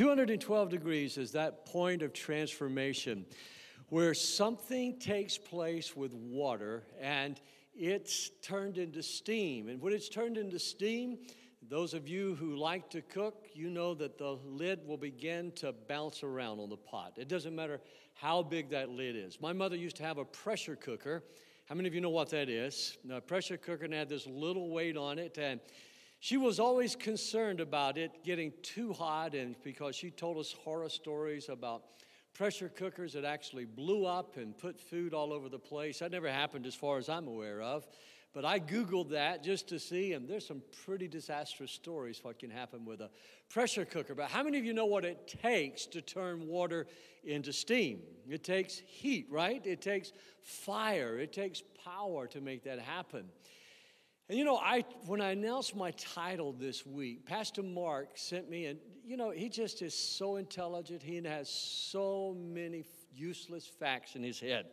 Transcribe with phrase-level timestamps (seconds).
[0.00, 3.26] 212 degrees is that point of transformation
[3.90, 7.38] where something takes place with water and
[7.74, 9.68] it's turned into steam.
[9.68, 11.18] And when it's turned into steam,
[11.68, 15.74] those of you who like to cook, you know that the lid will begin to
[15.86, 17.18] bounce around on the pot.
[17.18, 17.78] It doesn't matter
[18.14, 19.38] how big that lid is.
[19.38, 21.22] My mother used to have a pressure cooker.
[21.66, 22.96] How many of you know what that is?
[23.12, 25.60] A pressure cooker and had this little weight on it, and
[26.20, 30.88] she was always concerned about it getting too hot, and because she told us horror
[30.88, 31.82] stories about
[32.34, 35.98] pressure cookers that actually blew up and put food all over the place.
[35.98, 37.86] That never happened as far as I'm aware of.
[38.32, 42.50] But I Googled that just to see, and there's some pretty disastrous stories what can
[42.50, 43.10] happen with a
[43.48, 44.14] pressure cooker.
[44.14, 46.86] But how many of you know what it takes to turn water
[47.24, 48.02] into steam?
[48.28, 49.60] It takes heat, right?
[49.66, 53.24] It takes fire, it takes power to make that happen.
[54.30, 58.66] And you know, I when I announced my title this week, Pastor Mark sent me,
[58.66, 61.02] and you know, he just is so intelligent.
[61.02, 64.66] He has so many useless facts in his head.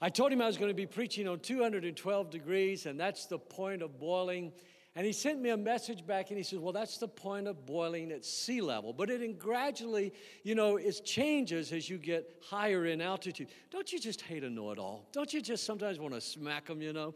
[0.00, 3.36] I told him I was going to be preaching on 212 degrees, and that's the
[3.36, 4.52] point of boiling.
[4.94, 7.66] And he sent me a message back and he says, Well, that's the point of
[7.66, 8.92] boiling at sea level.
[8.92, 10.12] But it gradually,
[10.44, 13.48] you know, it changes as you get higher in altitude.
[13.72, 15.08] Don't you just hate a know it all?
[15.10, 17.12] Don't you just sometimes want to smack them, you know?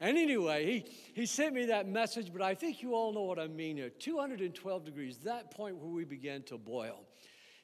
[0.00, 3.38] And anyway, he, he sent me that message, but I think you all know what
[3.38, 3.90] I mean here.
[3.90, 7.04] 212 degrees, that point where we began to boil.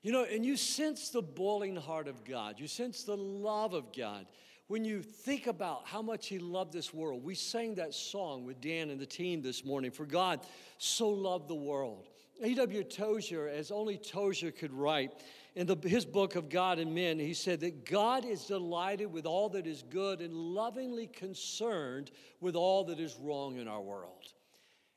[0.02, 3.92] You know, and you sense the boiling heart of God, you sense the love of
[3.96, 4.26] God
[4.68, 8.60] when you think about how much He loved this world, we sang that song with
[8.60, 10.40] Dan and the team this morning, For God
[10.78, 12.08] So Loved the World.
[12.42, 12.84] A.W.
[12.84, 15.12] Tozer, as only Tozer could write,
[15.56, 19.24] in the, his book of God and Men, he said that God is delighted with
[19.24, 24.34] all that is good and lovingly concerned with all that is wrong in our world.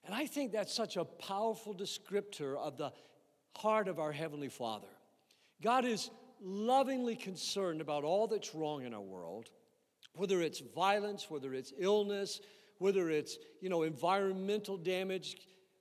[0.06, 2.92] And I think that's such a powerful descriptor of the
[3.56, 4.90] heart of our Heavenly Father.
[5.62, 6.10] God is
[6.42, 9.50] lovingly concerned about all that's wrong in our world,
[10.16, 12.42] whether it's violence, whether it's illness,
[12.80, 15.38] whether it's, you know, environmental damage.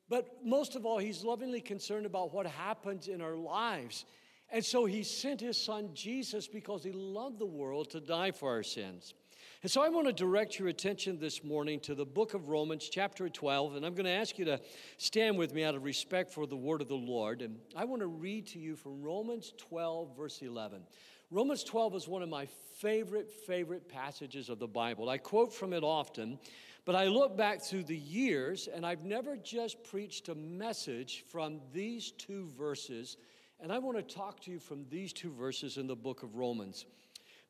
[0.08, 4.04] But most of all, he's lovingly concerned about what happens in our lives.
[4.50, 8.50] And so he sent his son Jesus because he loved the world to die for
[8.50, 9.14] our sins.
[9.62, 12.88] And so I want to direct your attention this morning to the book of Romans,
[12.88, 13.75] chapter 12.
[13.75, 14.60] And I'm going to ask you to
[14.97, 17.42] stand with me out of respect for the word of the Lord.
[17.42, 20.82] And I want to read to you from Romans 12, verse 11.
[21.30, 22.47] Romans 12 is one of my
[22.80, 25.10] favorite, favorite passages of the Bible.
[25.10, 26.38] I quote from it often,
[26.86, 31.60] but I look back through the years and I've never just preached a message from
[31.72, 33.19] these two verses.
[33.60, 36.36] And I want to talk to you from these two verses in the book of
[36.36, 36.86] Romans.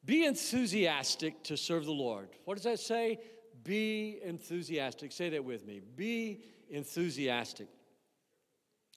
[0.04, 2.28] Be enthusiastic to serve the Lord.
[2.44, 3.18] What does that say?
[3.64, 5.12] Be enthusiastic.
[5.12, 5.80] Say that with me.
[5.96, 7.68] Be enthusiastic.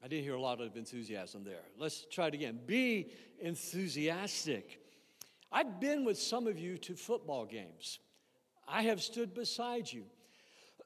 [0.03, 1.63] I didn't hear a lot of enthusiasm there.
[1.77, 2.59] Let's try it again.
[2.66, 4.79] Be enthusiastic.
[5.51, 8.00] I've been with some of you to football games.
[8.67, 10.05] I have stood beside you.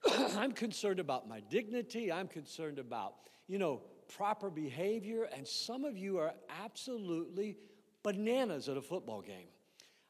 [0.36, 2.12] I'm concerned about my dignity.
[2.12, 3.14] I'm concerned about,
[3.48, 5.28] you know, proper behavior.
[5.36, 6.34] And some of you are
[6.64, 7.58] absolutely
[8.04, 9.48] bananas at a football game.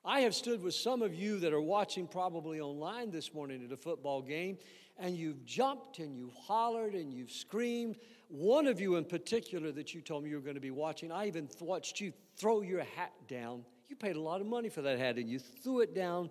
[0.04, 3.72] I have stood with some of you that are watching probably online this morning at
[3.72, 4.60] a football game,
[5.00, 7.98] and you've jumped and you've hollered and you've screamed.
[8.28, 11.12] One of you in particular that you told me you were going to be watching,
[11.12, 13.66] I even watched you throw your hat down.
[13.88, 16.30] You paid a lot of money for that hat, and you threw it down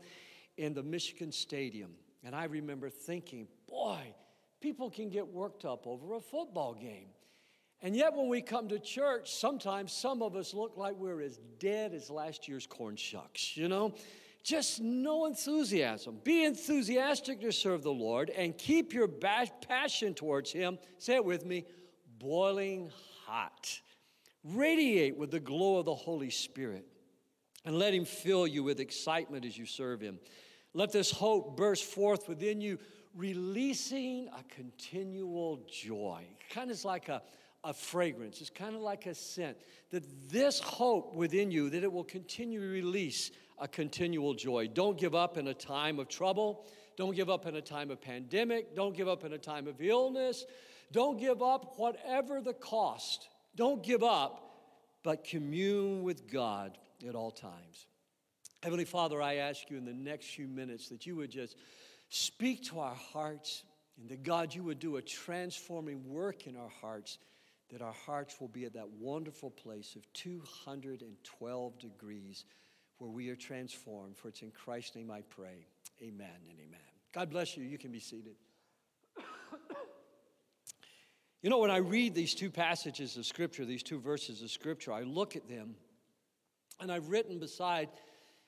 [0.57, 1.91] in the Michigan Stadium.
[2.23, 4.15] And I remember thinking, boy,
[4.61, 7.09] people can get worked up over a football game.
[7.84, 11.39] And yet, when we come to church, sometimes some of us look like we're as
[11.59, 13.95] dead as last year's corn shucks, you know?
[14.43, 16.19] Just no enthusiasm.
[16.25, 21.44] Be enthusiastic to serve the Lord and keep your passion towards Him, say it with
[21.44, 21.67] me,
[22.19, 22.91] boiling
[23.27, 23.81] hot.
[24.43, 26.87] Radiate with the glow of the Holy Spirit
[27.67, 30.19] and let Him fill you with excitement as you serve Him.
[30.73, 32.78] Let this hope burst forth within you,
[33.15, 36.25] releasing a continual joy.
[36.50, 37.23] Kind of like a,
[37.65, 39.57] a fragrance, it's kind of like a scent.
[39.91, 44.69] That this hope within you, that it will continue to release a continual joy.
[44.69, 46.67] Don't give up in a time of trouble.
[46.97, 48.75] Don't give up in a time of pandemic.
[48.77, 50.44] Don't give up in a time of illness.
[50.93, 53.29] Don't give up, whatever the cost.
[53.56, 54.41] Don't give up,
[55.03, 56.79] but commune with God
[57.09, 57.87] at all times.
[58.62, 61.56] Heavenly Father, I ask you in the next few minutes that you would just
[62.09, 63.62] speak to our hearts
[63.99, 67.19] and that God, you would do a transforming work in our hearts,
[67.70, 72.44] that our hearts will be at that wonderful place of 212 degrees
[72.99, 74.16] where we are transformed.
[74.16, 75.66] For it's in Christ's name I pray.
[76.02, 76.81] Amen and amen.
[77.12, 77.64] God bless you.
[77.64, 78.37] You can be seated.
[81.43, 84.94] You know, when I read these two passages of Scripture, these two verses of Scripture,
[84.94, 85.75] I look at them
[86.81, 87.90] and I've written beside,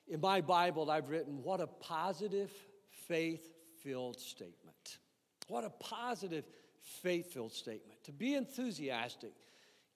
[0.08, 2.50] in my Bible, I've written, what a positive,
[3.06, 3.46] faith
[3.82, 4.98] filled statement.
[5.48, 6.44] What a positive,
[6.87, 8.03] faith filled statement.
[8.05, 9.33] To be enthusiastic,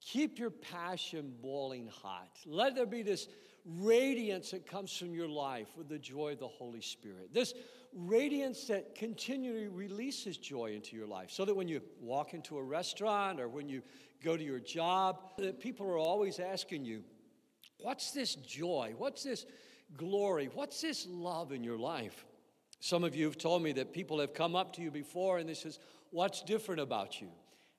[0.01, 2.39] keep your passion boiling hot.
[2.45, 3.29] Let there be this
[3.65, 7.33] radiance that comes from your life with the joy of the Holy Spirit.
[7.33, 7.55] This
[7.95, 12.63] radiance that continually releases joy into your life so that when you walk into a
[12.63, 13.83] restaurant or when you
[14.23, 17.03] go to your job, that people are always asking you,
[17.83, 18.95] What's this joy?
[18.99, 19.47] What's this
[19.97, 20.51] glory?
[20.53, 22.27] What's this love in your life?
[22.81, 25.49] Some of you have told me that people have come up to you before and
[25.49, 25.79] they says,
[26.11, 27.29] What's different about you?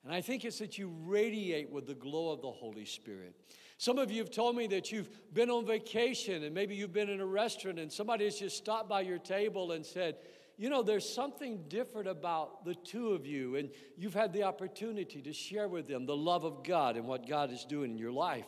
[0.03, 3.35] And I think it's that you radiate with the glow of the Holy Spirit.
[3.77, 7.09] Some of you have told me that you've been on vacation and maybe you've been
[7.09, 10.15] in a restaurant and somebody has just stopped by your table and said,
[10.57, 15.19] you know, there's something different about the two of you, and you've had the opportunity
[15.19, 18.11] to share with them the love of God and what God is doing in your
[18.11, 18.45] life.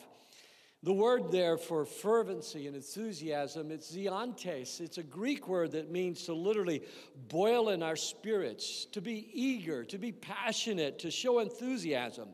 [0.83, 4.81] The word there for fervency and enthusiasm, it's zeontes.
[4.81, 6.83] It's a Greek word that means to literally
[7.29, 12.27] boil in our spirits, to be eager, to be passionate, to show enthusiasm.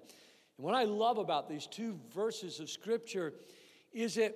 [0.57, 3.35] And what I love about these two verses of scripture
[3.93, 4.35] is it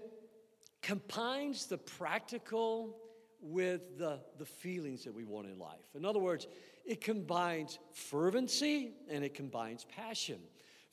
[0.84, 2.96] combines the practical
[3.42, 5.96] with the, the feelings that we want in life.
[5.96, 6.46] In other words,
[6.86, 10.40] it combines fervency and it combines passion.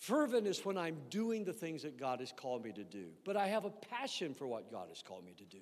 [0.01, 3.37] Fervent is when I'm doing the things that God has called me to do, but
[3.37, 5.61] I have a passion for what God has called me to do.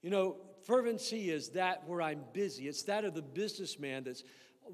[0.00, 2.68] You know, fervency is that where I'm busy.
[2.68, 4.22] It's that of the businessman that's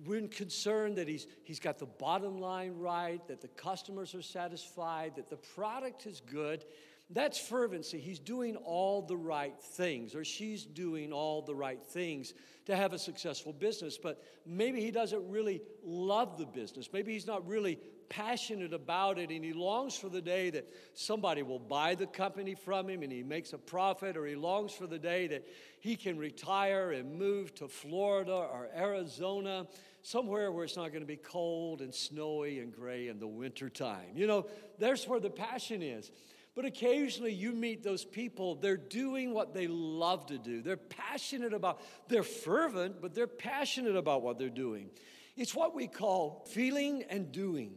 [0.05, 5.15] we're concerned that he's, he's got the bottom line right, that the customers are satisfied,
[5.17, 6.65] that the product is good.
[7.11, 8.01] That's fervency.
[8.01, 12.35] He's doing all the right things, or she's doing all the right things
[12.67, 13.97] to have a successful business.
[13.97, 16.89] But maybe he doesn't really love the business.
[16.93, 17.79] Maybe he's not really
[18.09, 22.55] passionate about it and he longs for the day that somebody will buy the company
[22.55, 25.47] from him and he makes a profit, or he longs for the day that
[25.81, 29.67] he can retire and move to Florida or Arizona,
[30.03, 34.11] somewhere where it's not going to be cold and snowy and gray in the wintertime.
[34.15, 34.47] You know,
[34.79, 36.11] there's where the passion is.
[36.55, 40.63] But occasionally you meet those people, they're doing what they love to do.
[40.63, 44.91] They're passionate about, they're fervent, but they're passionate about what they're doing.
[45.37, 47.75] It's what we call feeling and doing.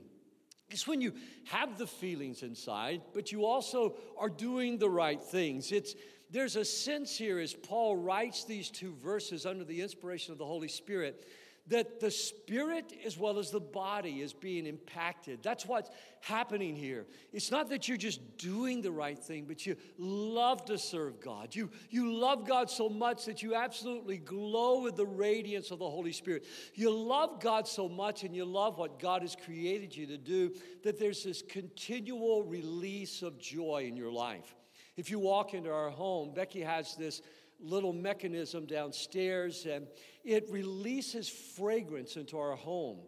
[0.69, 1.13] It's when you
[1.45, 5.71] have the feelings inside, but you also are doing the right things.
[5.71, 5.95] It's
[6.29, 10.45] there's a sense here as Paul writes these two verses under the inspiration of the
[10.45, 11.25] Holy Spirit
[11.69, 15.39] that the spirit as well as the body is being impacted.
[15.43, 15.89] That's what's
[16.21, 17.05] happening here.
[17.33, 21.53] It's not that you're just doing the right thing, but you love to serve God.
[21.53, 25.89] You, you love God so much that you absolutely glow with the radiance of the
[25.89, 26.45] Holy Spirit.
[26.73, 30.53] You love God so much and you love what God has created you to do
[30.83, 34.55] that there's this continual release of joy in your life.
[34.95, 37.21] If you walk into our home, Becky has this
[37.59, 39.87] little mechanism downstairs and
[40.23, 42.99] it releases fragrance into our home.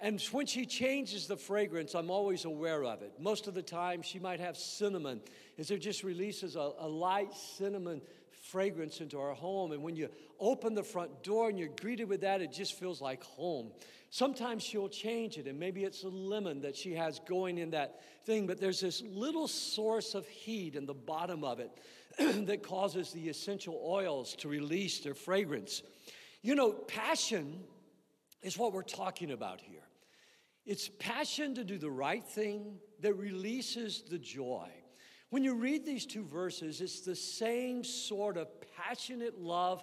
[0.00, 3.14] And when she changes the fragrance, I'm always aware of it.
[3.18, 5.20] Most of the time, she might have cinnamon,
[5.58, 8.00] as it just releases a, a, light cinnamon
[8.30, 9.72] fragrance into our home.
[9.72, 10.08] And when you
[10.38, 13.72] open the front door and you're greeted with that, it just feels like home.
[14.10, 18.00] Sometimes she'll change it, and maybe it's a lemon that she has going in that
[18.24, 21.70] thing, but there's this little source of heat in the bottom of it
[22.46, 25.82] that causes the essential oils to release their fragrance.
[26.42, 27.60] You know, passion
[28.42, 29.82] is what we're talking about here.
[30.66, 34.68] It's passion to do the right thing that releases the joy.
[35.30, 39.82] When you read these two verses, it's the same sort of passionate love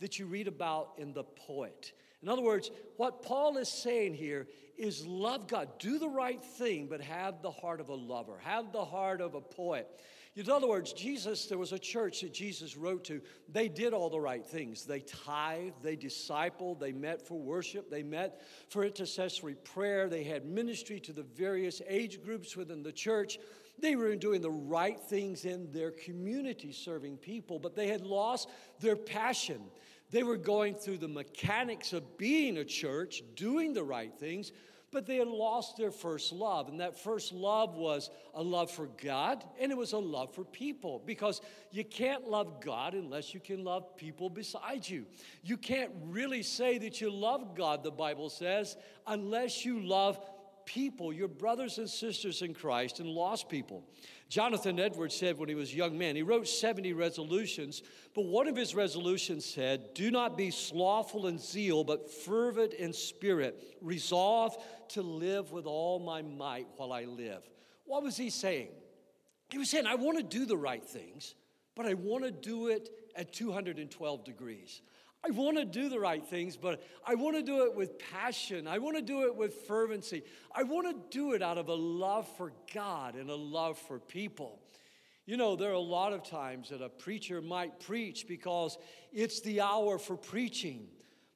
[0.00, 1.92] that you read about in the poet.
[2.22, 6.86] In other words, what Paul is saying here is love God, do the right thing,
[6.88, 9.88] but have the heart of a lover, have the heart of a poet.
[10.36, 13.22] In other words, Jesus, there was a church that Jesus wrote to.
[13.50, 14.84] They did all the right things.
[14.84, 20.44] They tithed, they discipled, they met for worship, they met for intercessory prayer, they had
[20.44, 23.38] ministry to the various age groups within the church.
[23.78, 28.50] They were doing the right things in their community, serving people, but they had lost
[28.80, 29.62] their passion.
[30.10, 34.52] They were going through the mechanics of being a church, doing the right things,
[34.92, 36.68] but they had lost their first love.
[36.68, 40.44] And that first love was a love for God and it was a love for
[40.44, 41.40] people because
[41.70, 45.06] you can't love God unless you can love people beside you.
[45.42, 48.76] You can't really say that you love God, the Bible says,
[49.06, 50.18] unless you love
[50.66, 53.84] people, your brothers and sisters in Christ, and lost people.
[54.28, 57.82] Jonathan Edwards said when he was a young man, he wrote 70 resolutions,
[58.14, 62.92] but one of his resolutions said, Do not be slothful in zeal, but fervent in
[62.92, 63.76] spirit.
[63.80, 64.56] Resolve
[64.90, 67.42] to live with all my might while I live.
[67.84, 68.68] What was he saying?
[69.50, 71.34] He was saying, I want to do the right things,
[71.74, 74.82] but I want to do it at 212 degrees.
[75.24, 78.68] I want to do the right things, but I want to do it with passion.
[78.68, 80.22] I want to do it with fervency.
[80.54, 83.98] I want to do it out of a love for God and a love for
[83.98, 84.60] people.
[85.24, 88.78] You know, there are a lot of times that a preacher might preach because
[89.12, 90.86] it's the hour for preaching.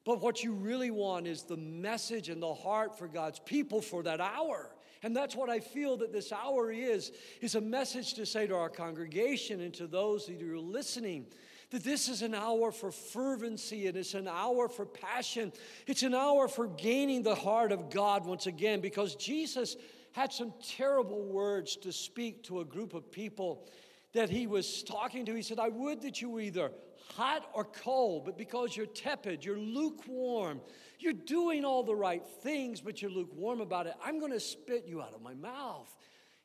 [0.03, 4.01] But what you really want is the message and the heart for God's people for
[4.03, 4.71] that hour.
[5.03, 8.55] And that's what I feel that this hour is, is a message to say to
[8.55, 11.25] our congregation and to those that are listening
[11.71, 15.51] that this is an hour for fervency and it's an hour for passion.
[15.87, 19.77] It's an hour for gaining the heart of God once again because Jesus
[20.11, 23.65] had some terrible words to speak to a group of people
[24.13, 25.33] that he was talking to.
[25.33, 26.71] He said, I would that you either
[27.15, 30.61] hot or cold, but because you're tepid, you're lukewarm,
[30.99, 34.85] you're doing all the right things, but you're lukewarm about it, I'm going to spit
[34.87, 35.95] you out of my mouth.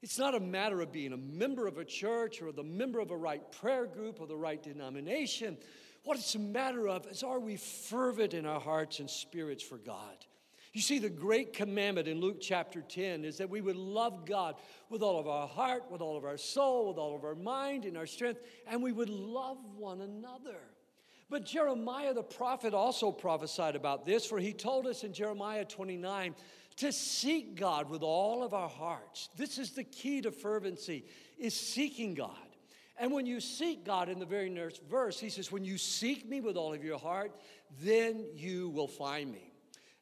[0.02, 3.10] It's not a matter of being a member of a church or the member of
[3.10, 5.56] a right prayer group or the right denomination.
[6.04, 9.78] What it's a matter of is are we fervent in our hearts and spirits for
[9.78, 10.16] God?
[10.76, 14.56] You see, the great commandment in Luke chapter 10 is that we would love God
[14.90, 17.86] with all of our heart, with all of our soul, with all of our mind
[17.86, 20.60] and our strength, and we would love one another.
[21.30, 26.34] But Jeremiah the prophet also prophesied about this, for he told us in Jeremiah 29
[26.76, 29.30] to seek God with all of our hearts.
[29.34, 31.06] This is the key to fervency,
[31.38, 32.36] is seeking God.
[32.98, 36.28] And when you seek God in the very next verse, he says, When you seek
[36.28, 37.32] me with all of your heart,
[37.80, 39.55] then you will find me.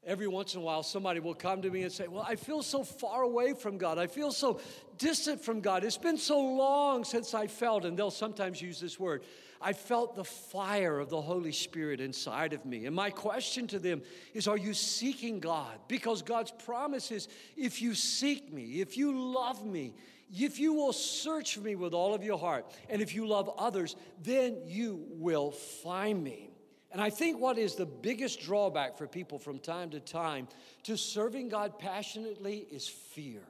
[0.06, 2.62] Every once in a while, somebody will come to me and say, Well, I feel
[2.62, 3.98] so far away from God.
[3.98, 4.60] I feel so
[4.98, 5.82] distant from God.
[5.82, 9.24] It's been so long since I felt, and they'll sometimes use this word,
[9.60, 12.84] I felt the fire of the Holy Spirit inside of me.
[12.84, 14.02] And my question to them
[14.34, 15.78] is Are you seeking God?
[15.88, 19.94] Because God's promise is if you seek me, if you love me,
[20.30, 23.96] if you will search me with all of your heart, and if you love others,
[24.22, 26.50] then you will find me.
[26.94, 30.46] And I think what is the biggest drawback for people from time to time
[30.84, 33.42] to serving God passionately is fear.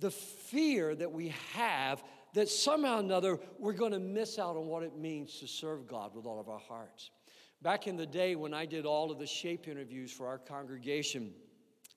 [0.00, 2.02] The fear that we have
[2.34, 5.86] that somehow or another we're going to miss out on what it means to serve
[5.86, 7.10] God with all of our hearts.
[7.62, 11.32] Back in the day when I did all of the shape interviews for our congregation,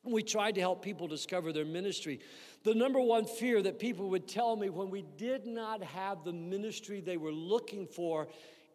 [0.04, 2.20] we tried to help people discover their ministry.
[2.64, 6.34] The number one fear that people would tell me when we did not have the
[6.34, 8.28] ministry they were looking for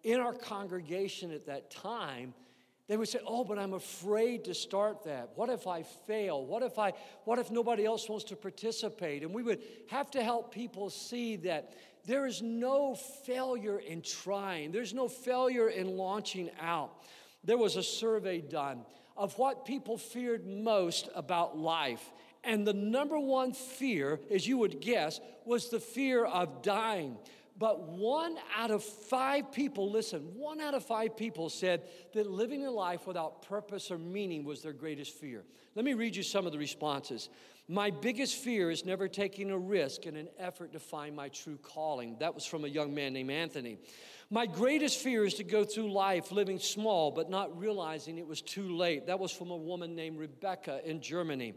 [0.03, 2.35] in our congregation at that time
[2.89, 5.31] they would say, "Oh, but I'm afraid to start that.
[5.37, 6.45] What if I fail?
[6.45, 6.93] What if I
[7.25, 11.37] what if nobody else wants to participate?" And we would have to help people see
[11.37, 11.73] that
[12.05, 14.73] there is no failure in trying.
[14.73, 17.03] There's no failure in launching out.
[17.45, 18.85] There was a survey done
[19.17, 22.13] of what people feared most about life.
[22.45, 27.17] And the number one fear, as you would guess, was the fear of dying.
[27.59, 31.83] But one out of five people, listen, one out of five people said
[32.15, 35.45] that living a life without purpose or meaning was their greatest fear.
[35.75, 37.29] Let me read you some of the responses.
[37.69, 41.59] My biggest fear is never taking a risk in an effort to find my true
[41.59, 42.17] calling.
[42.19, 43.79] That was from a young man named Anthony.
[44.31, 48.41] My greatest fear is to go through life living small but not realizing it was
[48.41, 49.07] too late.
[49.07, 51.55] That was from a woman named Rebecca in Germany.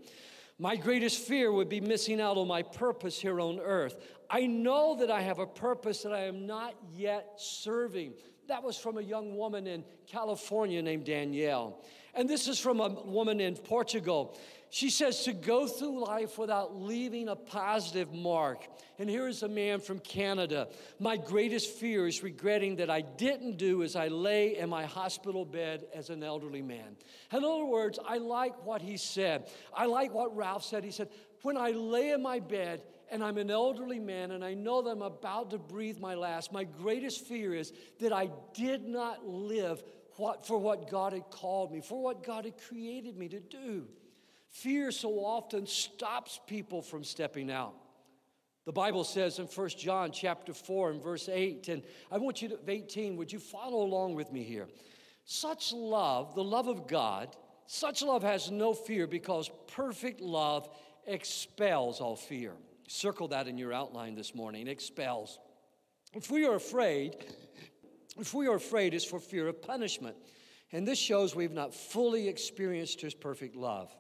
[0.58, 3.98] My greatest fear would be missing out on my purpose here on earth.
[4.30, 8.14] I know that I have a purpose that I am not yet serving.
[8.48, 11.84] That was from a young woman in California named Danielle.
[12.14, 14.38] And this is from a woman in Portugal.
[14.76, 18.68] She says to go through life without leaving a positive mark.
[19.00, 20.68] And here is a man from Canada.
[21.00, 25.46] My greatest fear is regretting that I didn't do as I lay in my hospital
[25.46, 26.98] bed as an elderly man.
[27.32, 29.48] In other words, I like what he said.
[29.74, 30.84] I like what Ralph said.
[30.84, 31.08] He said,
[31.44, 34.90] When I lay in my bed, and I'm an elderly man and I know that
[34.90, 39.82] I'm about to breathe my last, my greatest fear is that I did not live
[40.18, 43.88] what, for what God had called me, for what God had created me to do.
[44.56, 47.74] Fear so often stops people from stepping out.
[48.66, 52.48] The Bible says in 1 John chapter 4 and verse 8, and I want you
[52.48, 54.70] to 18, would you follow along with me here?
[55.26, 57.36] Such love, the love of God,
[57.68, 60.70] such love has no fear because perfect love
[61.06, 62.54] expels all fear.
[62.88, 64.70] Circle that in your outline this morning.
[64.70, 65.38] Expels.
[66.14, 67.18] If we are afraid,
[68.18, 70.16] if we are afraid, it's for fear of punishment.
[70.72, 73.94] And this shows we've not fully experienced his perfect love.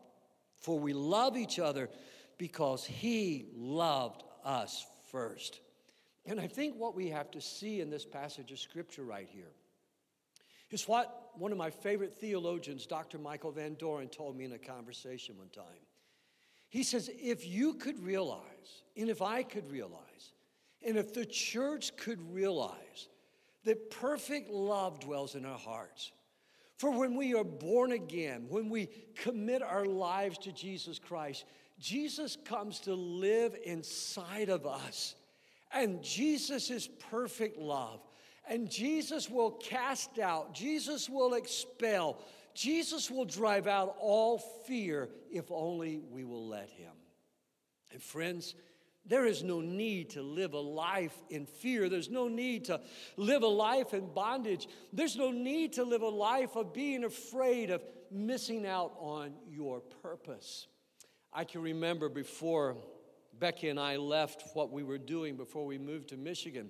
[0.65, 1.91] For we love each other
[2.39, 5.59] because he loved us first.
[6.25, 9.51] And I think what we have to see in this passage of scripture right here
[10.71, 13.19] is what one of my favorite theologians, Dr.
[13.19, 15.83] Michael Van Doren, told me in a conversation one time.
[16.69, 20.33] He says, if you could realize, and if I could realize,
[20.83, 23.07] and if the church could realize
[23.65, 26.11] that perfect love dwells in our hearts,
[26.77, 31.45] for when we are born again, when we commit our lives to Jesus Christ,
[31.79, 35.15] Jesus comes to live inside of us.
[35.71, 38.01] And Jesus is perfect love.
[38.47, 42.19] And Jesus will cast out, Jesus will expel,
[42.53, 46.91] Jesus will drive out all fear if only we will let Him.
[47.91, 48.55] And friends,
[49.07, 51.89] there is no need to live a life in fear.
[51.89, 52.81] There's no need to
[53.17, 54.67] live a life in bondage.
[54.91, 59.81] There's no need to live a life of being afraid of missing out on your
[60.01, 60.67] purpose.
[61.31, 62.77] I can remember before
[63.37, 66.69] Becky and I left what we were doing before we moved to Michigan.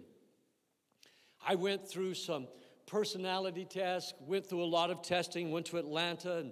[1.45, 2.47] I went through some
[2.87, 6.51] personality tests, went through a lot of testing, went to Atlanta and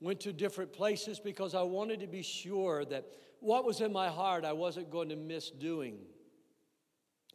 [0.00, 3.06] went to different places because I wanted to be sure that
[3.42, 5.98] what was in my heart I wasn't going to miss doing.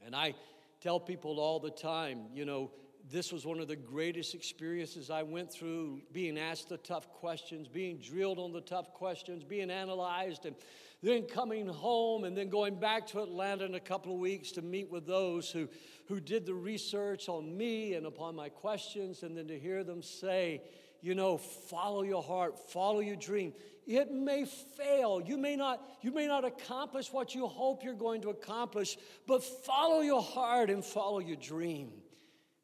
[0.05, 0.35] And I
[0.79, 2.71] tell people all the time, you know,
[3.09, 7.67] this was one of the greatest experiences I went through being asked the tough questions,
[7.67, 10.55] being drilled on the tough questions, being analyzed, and
[11.01, 14.61] then coming home and then going back to Atlanta in a couple of weeks to
[14.61, 15.69] meet with those who,
[16.07, 20.01] who did the research on me and upon my questions, and then to hear them
[20.01, 20.61] say,
[21.01, 23.53] you know, follow your heart, follow your dream.
[23.85, 25.21] It may fail.
[25.25, 29.43] You may not, you may not accomplish what you hope you're going to accomplish, but
[29.43, 31.91] follow your heart and follow your dream.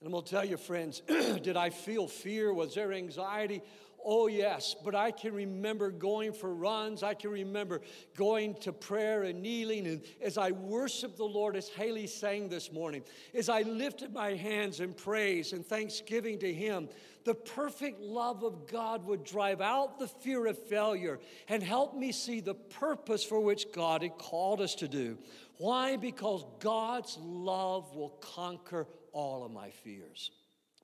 [0.01, 2.53] And I'm to tell you, friends, did I feel fear?
[2.53, 3.61] Was there anxiety?
[4.05, 7.03] Oh, yes, but I can remember going for runs.
[7.03, 7.81] I can remember
[8.15, 9.88] going to prayer and kneeling.
[9.88, 14.33] And as I worshiped the Lord, as Haley sang this morning, as I lifted my
[14.33, 16.89] hands in praise and thanksgiving to Him,
[17.24, 22.12] the perfect love of God would drive out the fear of failure and help me
[22.12, 25.17] see the purpose for which God had called us to do.
[25.57, 25.95] Why?
[25.95, 30.31] Because God's love will conquer all of my fears.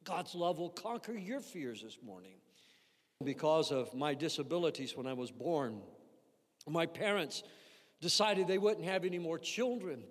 [0.05, 2.35] God's love will conquer your fears this morning.
[3.23, 5.81] Because of my disabilities when I was born,
[6.65, 7.43] my parents
[7.99, 10.03] decided they wouldn't have any more children.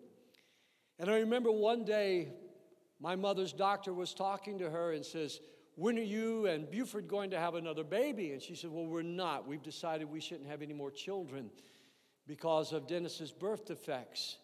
[0.98, 2.28] And I remember one day
[3.00, 5.40] my mother's doctor was talking to her and says,
[5.76, 8.32] When are you and Buford going to have another baby?
[8.32, 9.48] And she said, Well, we're not.
[9.48, 11.50] We've decided we shouldn't have any more children
[12.26, 14.36] because of Dennis's birth defects.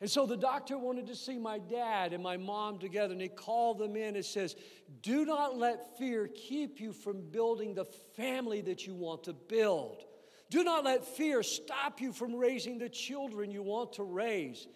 [0.00, 3.28] And so the doctor wanted to see my dad and my mom together, and he
[3.28, 4.54] called them in and says,
[5.02, 10.04] Do not let fear keep you from building the family that you want to build.
[10.50, 14.68] Do not let fear stop you from raising the children you want to raise.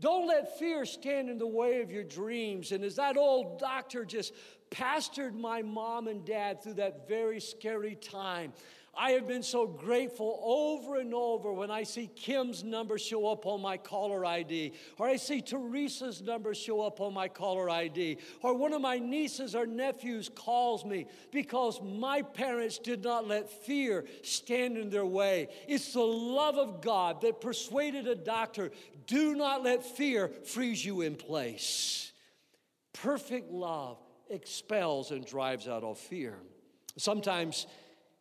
[0.00, 2.70] Don't let fear stand in the way of your dreams.
[2.70, 4.32] And as that old doctor just
[4.70, 8.52] pastored my mom and dad through that very scary time,
[8.96, 13.46] I have been so grateful over and over when I see Kim's number show up
[13.46, 18.18] on my caller ID, or I see Teresa's number show up on my caller ID,
[18.42, 23.48] or one of my nieces or nephews calls me because my parents did not let
[23.48, 25.48] fear stand in their way.
[25.68, 28.70] It's the love of God that persuaded a doctor
[29.06, 32.12] do not let fear freeze you in place.
[32.92, 33.98] Perfect love
[34.28, 36.36] expels and drives out all fear.
[36.96, 37.66] Sometimes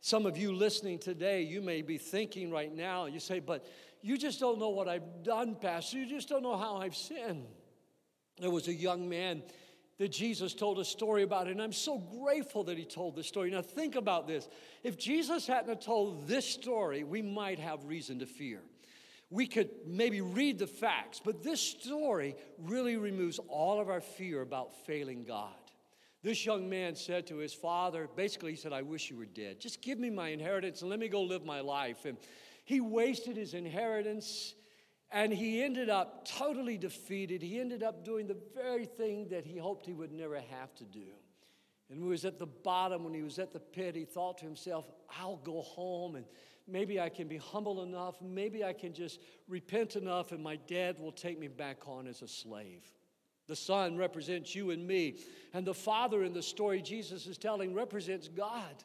[0.08, 3.66] some of you listening today, you may be thinking right now, you say, but
[4.02, 5.98] you just don't know what I've done, Pastor.
[5.98, 7.46] You just don't know how I've sinned.
[8.40, 9.44] There was a young man
[9.98, 13.52] that Jesus told a story about, and I'm so grateful that he told this story.
[13.52, 14.48] Now, think about this.
[14.82, 18.62] If Jesus hadn't told this story, we might have reason to fear.
[19.30, 24.42] We could maybe read the facts, but this story really removes all of our fear
[24.42, 25.52] about failing God.
[26.24, 29.60] This young man said to his father, basically, he said, I wish you were dead.
[29.60, 32.06] Just give me my inheritance and let me go live my life.
[32.06, 32.18] And
[32.66, 34.56] he wasted his inheritance
[35.12, 37.42] and he ended up totally defeated.
[37.42, 40.84] He ended up doing the very thing that he hoped he would never have to
[40.84, 41.06] do.
[41.90, 44.40] And when he was at the bottom, when he was at the pit, he thought
[44.40, 46.26] to himself, I'll go home and
[46.68, 48.22] maybe I can be humble enough.
[48.22, 52.22] Maybe I can just repent enough and my dad will take me back on as
[52.22, 52.84] a slave.
[53.48, 55.20] The Son represents you and me.
[55.54, 58.84] And the Father in the story Jesus is telling represents God.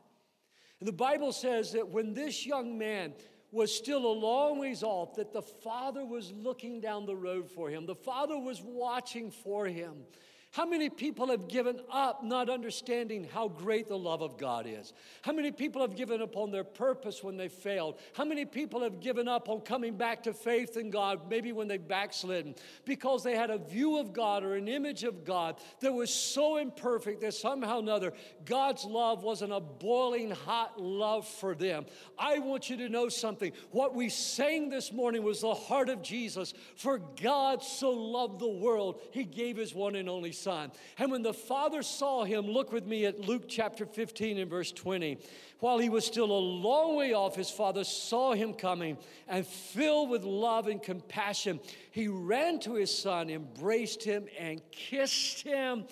[0.80, 3.14] And the Bible says that when this young man
[3.50, 7.68] was still a long ways off, that the Father was looking down the road for
[7.68, 10.04] him, the Father was watching for him.
[10.52, 14.92] How many people have given up not understanding how great the love of God is?
[15.22, 17.98] How many people have given up on their purpose when they failed?
[18.12, 21.68] How many people have given up on coming back to faith in God, maybe when
[21.68, 25.90] they backslidden, because they had a view of God or an image of God that
[25.90, 28.12] was so imperfect that somehow or another
[28.44, 31.86] God's love wasn't a boiling hot love for them?
[32.18, 33.52] I want you to know something.
[33.70, 36.52] What we sang this morning was the heart of Jesus.
[36.76, 40.72] For God so loved the world, he gave his one and only Son.
[40.98, 44.72] And when the Father saw him, look with me at Luke chapter 15 and verse
[44.72, 45.18] 20.
[45.60, 50.10] While he was still a long way off, his Father saw him coming and filled
[50.10, 51.60] with love and compassion,
[51.92, 55.84] he ran to his Son, embraced him, and kissed him,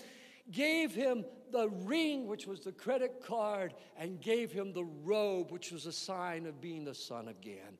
[0.50, 5.72] gave him the ring, which was the credit card, and gave him the robe, which
[5.72, 7.78] was a sign of being the Son again.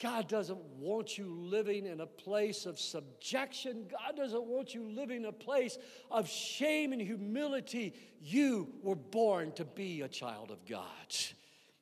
[0.00, 3.86] God doesn't want you living in a place of subjection.
[3.90, 5.76] God doesn't want you living in a place
[6.10, 7.94] of shame and humility.
[8.20, 10.86] You were born to be a child of God.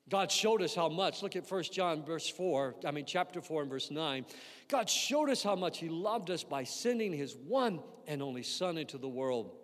[0.09, 1.23] God showed us how much.
[1.23, 4.25] Look at 1 John verse 4, I mean chapter 4 and verse 9.
[4.69, 8.79] God showed us how much he loved us by sending his one and only son
[8.79, 9.57] into the world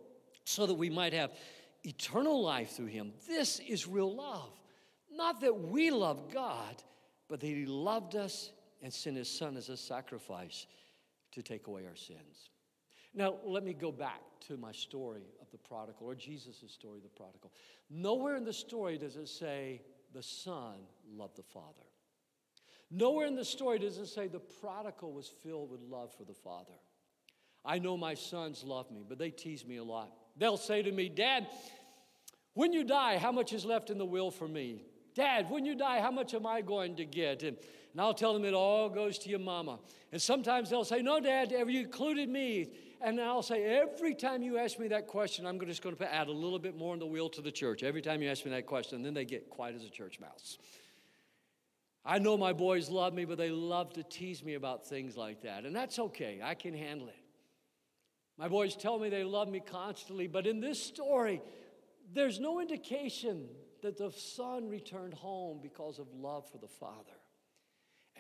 [0.45, 1.31] so that we might have
[1.85, 3.13] eternal life through him.
[3.29, 4.51] This is real love.
[5.15, 6.83] Not that we love God,
[7.33, 10.67] but that He loved us and sent His Son as a sacrifice
[11.31, 12.51] to take away our sins.
[13.15, 17.05] Now, let me go back to my story of the prodigal, or Jesus' story of
[17.05, 17.51] the prodigal.
[17.89, 19.81] Nowhere in the story does it say
[20.13, 20.75] the Son
[21.11, 21.87] loved the Father.
[22.91, 26.35] Nowhere in the story does it say the prodigal was filled with love for the
[26.35, 26.75] Father.
[27.65, 30.13] I know my sons love me, but they tease me a lot.
[30.37, 31.47] They'll say to me, Dad,
[32.53, 34.83] when you die, how much is left in the will for me?
[35.15, 37.43] Dad, when you die, how much am I going to get?
[37.43, 37.57] And,
[37.93, 39.79] and I'll tell them it all goes to your mama.
[40.11, 42.71] And sometimes they'll say, No, Dad, you included me?
[43.01, 46.29] And I'll say, Every time you ask me that question, I'm just going to add
[46.29, 47.83] a little bit more in the wheel to the church.
[47.83, 50.19] Every time you ask me that question, and then they get quiet as a church
[50.21, 50.59] mouse.
[52.05, 55.43] I know my boys love me, but they love to tease me about things like
[55.43, 55.65] that.
[55.65, 57.17] And that's okay, I can handle it.
[58.39, 61.43] My boys tell me they love me constantly, but in this story,
[62.13, 63.49] there's no indication
[63.83, 67.13] that the son returned home because of love for the father.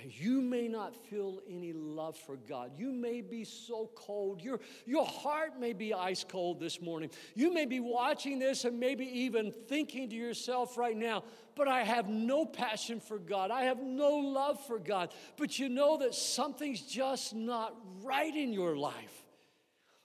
[0.00, 2.72] And you may not feel any love for God.
[2.76, 4.40] You may be so cold.
[4.40, 7.10] Your, your heart may be ice cold this morning.
[7.34, 11.82] You may be watching this and maybe even thinking to yourself right now, but I
[11.84, 13.50] have no passion for God.
[13.50, 15.12] I have no love for God.
[15.36, 19.26] But you know that something's just not right in your life.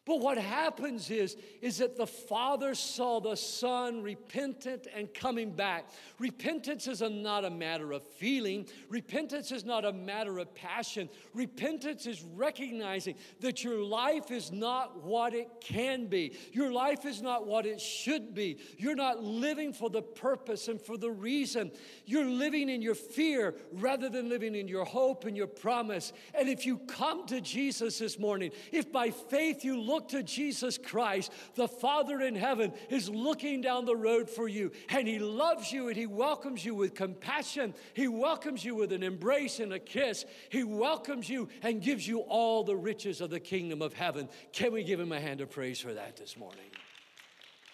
[0.08, 5.90] But what happens is, is that the Father saw the Son repentant and coming back.
[6.18, 8.68] Repentance is a, not a matter of feeling.
[8.88, 11.10] Repentance is not a matter of passion.
[11.34, 16.38] Repentance is recognizing that your life is not what it can be.
[16.54, 18.60] Your life is not what it should be.
[18.78, 21.70] You're not living for the purpose and for the reason.
[22.06, 26.14] You're living in your fear rather than living in your hope and your promise.
[26.34, 30.22] And if you come to Jesus this morning, if by faith you look look to
[30.22, 35.18] Jesus Christ, the Father in heaven is looking down the road for you, and He
[35.18, 37.74] loves you and He welcomes you with compassion.
[37.96, 40.24] He welcomes you with an embrace and a kiss.
[40.52, 44.30] He welcomes you and gives you all the riches of the kingdom of heaven.
[44.54, 46.60] Can we give Him a hand of praise for that this morning?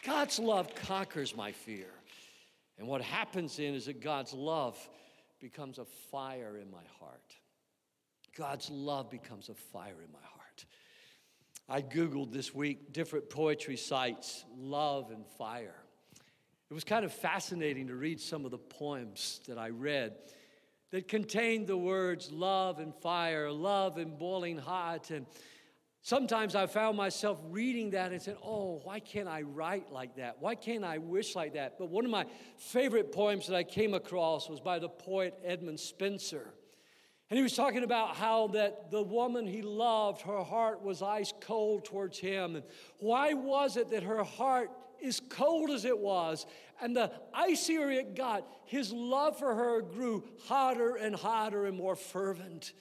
[0.06, 1.90] God's love conquers my fear.
[2.80, 4.78] And what happens then is that God's love
[5.42, 7.36] becomes a fire in my heart.
[8.38, 10.33] God's love becomes a fire in my heart.
[11.70, 15.76] I Googled this week different poetry sites, love and fire.
[16.70, 20.16] It was kind of fascinating to read some of the poems that I read
[20.92, 25.10] that contained the words love and fire, love and boiling hot.
[25.10, 25.26] And
[26.02, 30.38] sometimes I found myself reading that and said, Oh, why can't I write like that?
[30.40, 31.80] Why can't I wish like that?
[31.80, 32.26] But one of my
[32.58, 36.54] favorite poems that I came across was by the poet Edmund Spenser.
[37.30, 41.34] And he was talking about how that the woman he loved, her heart was ice
[41.42, 42.56] cold towards him.
[42.56, 42.66] And
[43.00, 44.70] why was it that her heart
[45.04, 46.46] as cold as it was,
[46.82, 51.96] and the icier it got, his love for her grew hotter and hotter and more
[51.96, 52.74] fervent.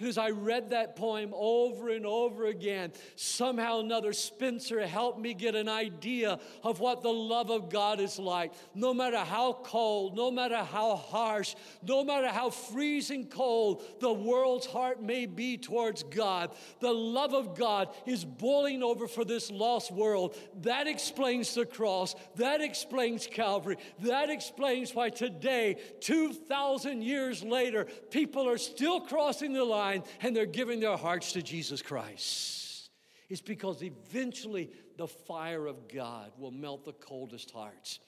[0.00, 5.34] And as I read that poem over and over again, somehow another Spenser helped me
[5.34, 8.54] get an idea of what the love of God is like.
[8.74, 14.64] No matter how cold, no matter how harsh, no matter how freezing cold the world's
[14.64, 19.92] heart may be towards God, the love of God is boiling over for this lost
[19.92, 20.34] world.
[20.62, 22.14] That explains the cross.
[22.36, 23.76] That explains Calvary.
[23.98, 29.89] That explains why today, 2,000 years later, people are still crossing the line
[30.22, 32.90] and they're giving their hearts to Jesus Christ.
[33.28, 38.00] It's because eventually the fire of God will melt the coldest hearts.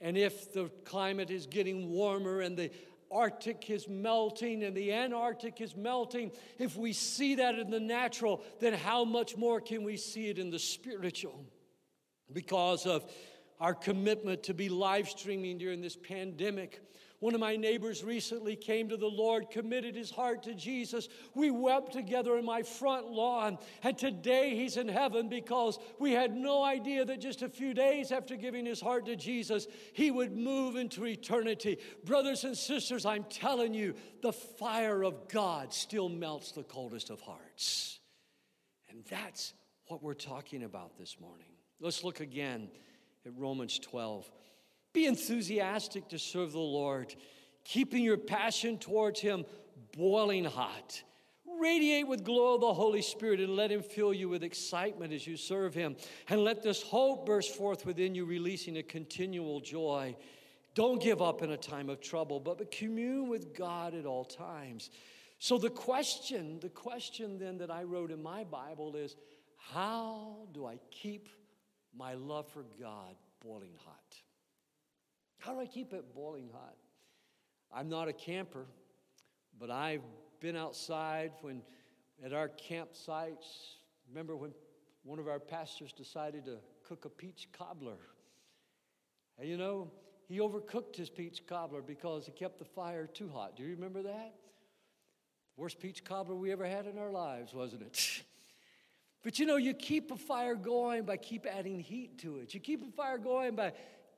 [0.00, 2.70] And if the climate is getting warmer and the
[3.10, 8.42] Arctic is melting and the Antarctic is melting, if we see that in the natural,
[8.60, 11.44] then how much more can we see it in the spiritual?
[12.32, 13.04] Because of
[13.60, 16.80] our commitment to be live streaming during this pandemic,
[17.24, 21.08] one of my neighbors recently came to the Lord, committed his heart to Jesus.
[21.34, 23.56] We wept together in my front lawn.
[23.82, 28.12] And today he's in heaven because we had no idea that just a few days
[28.12, 31.78] after giving his heart to Jesus, he would move into eternity.
[32.04, 37.22] Brothers and sisters, I'm telling you, the fire of God still melts the coldest of
[37.22, 38.00] hearts.
[38.90, 39.54] And that's
[39.86, 41.46] what we're talking about this morning.
[41.80, 42.68] Let's look again
[43.24, 44.30] at Romans 12.
[44.94, 47.14] Be enthusiastic to serve the Lord,
[47.64, 49.44] keeping your passion towards Him
[49.92, 51.02] boiling hot.
[51.60, 55.26] Radiate with glow of the Holy Spirit and let Him fill you with excitement as
[55.26, 55.96] you serve Him.
[56.28, 60.16] And let this hope burst forth within you, releasing a continual joy.
[60.74, 64.90] Don't give up in a time of trouble, but commune with God at all times.
[65.38, 69.16] So, the question, the question then that I wrote in my Bible is
[69.56, 71.28] how do I keep
[71.96, 74.03] my love for God boiling hot?
[75.44, 76.76] How do I keep it boiling hot?
[77.70, 78.64] I'm not a camper,
[79.60, 80.00] but I've
[80.40, 81.60] been outside when
[82.24, 83.74] at our campsites.
[84.08, 84.52] Remember when
[85.02, 86.56] one of our pastors decided to
[86.88, 87.98] cook a peach cobbler?
[89.38, 89.90] And you know,
[90.28, 93.54] he overcooked his peach cobbler because he kept the fire too hot.
[93.54, 94.34] Do you remember that?
[95.58, 98.22] Worst peach cobbler we ever had in our lives, wasn't it?
[99.22, 102.54] but you know, you keep a fire going by keep adding heat to it.
[102.54, 103.74] You keep a fire going by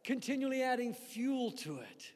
[0.06, 2.12] continually adding fuel to it.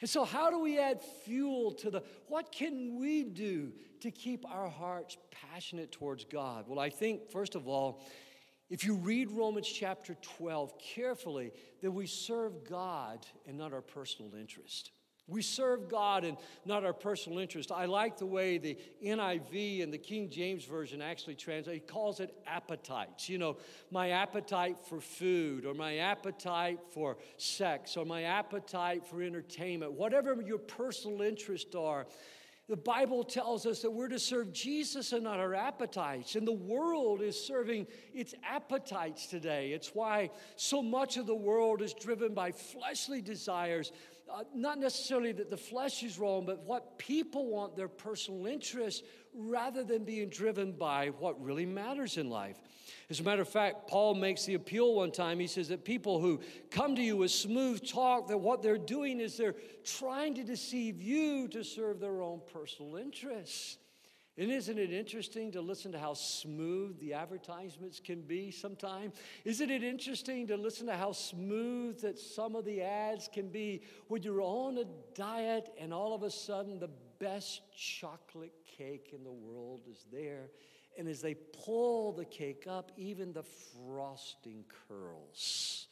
[0.00, 4.44] And so, how do we add fuel to the, what can we do to keep
[4.48, 6.66] our hearts passionate towards God?
[6.68, 8.02] Well, I think, first of all,
[8.70, 14.34] if you read Romans chapter 12 carefully, that we serve God and not our personal
[14.34, 14.92] interest.
[15.26, 17.72] We serve God and not our personal interest.
[17.72, 21.76] I like the way the NIV and the King James Version actually translate.
[21.76, 23.28] It calls it appetites.
[23.30, 23.56] You know,
[23.90, 30.40] my appetite for food, or my appetite for sex, or my appetite for entertainment, whatever
[30.42, 32.06] your personal interests are.
[32.66, 36.34] The Bible tells us that we're to serve Jesus and not our appetites.
[36.34, 39.72] And the world is serving its appetites today.
[39.72, 43.92] It's why so much of the world is driven by fleshly desires
[44.32, 49.02] uh, not necessarily that the flesh is wrong, but what people want, their personal interests,
[49.34, 52.56] rather than being driven by what really matters in life.
[53.10, 55.38] As a matter of fact, Paul makes the appeal one time.
[55.38, 59.20] He says that people who come to you with smooth talk, that what they're doing
[59.20, 63.78] is they're trying to deceive you to serve their own personal interests.
[64.36, 69.14] And isn't it interesting to listen to how smooth the advertisements can be sometimes?
[69.44, 73.82] Isn't it interesting to listen to how smooth that some of the ads can be
[74.08, 79.22] when you're on a diet and all of a sudden the best chocolate cake in
[79.22, 80.50] the world is there?
[80.98, 85.86] And as they pull the cake up, even the frosting curls.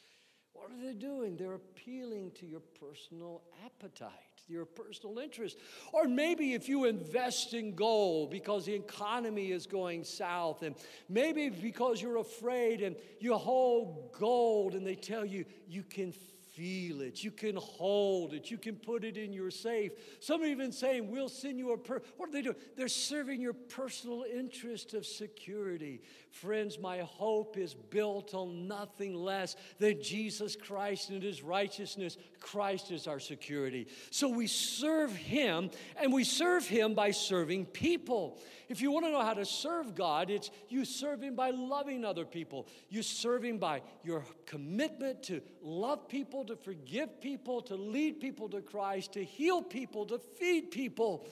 [0.51, 1.37] What are they doing?
[1.37, 5.57] They're appealing to your personal appetite your personal interest.
[5.91, 10.75] Or maybe if you invest in gold because the economy is going south, and
[11.07, 16.13] maybe because you're afraid and you hold gold and they tell you you can
[16.53, 19.91] feel it, you can hold it, you can put it in your safe.
[20.19, 22.01] Some are even saying, We'll send you a per.
[22.17, 22.55] What are they doing?
[22.77, 26.01] They're serving your personal interest of security.
[26.29, 32.17] Friends, my hope is built on nothing less than Jesus Christ and his righteousness.
[32.43, 33.87] Christ is our security.
[34.11, 38.39] So we serve him, and we serve him by serving people.
[38.69, 42.05] If you want to know how to serve God, it's you serve him by loving
[42.05, 42.67] other people.
[42.89, 48.49] You serve him by your commitment to love people, to forgive people, to lead people
[48.49, 51.25] to Christ, to heal people, to feed people.